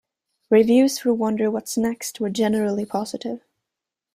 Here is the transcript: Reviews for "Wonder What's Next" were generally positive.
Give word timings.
Reviews 0.49 0.97
for 0.97 1.13
"Wonder 1.13 1.51
What's 1.51 1.77
Next" 1.77 2.19
were 2.19 2.31
generally 2.31 2.85
positive. 2.85 3.43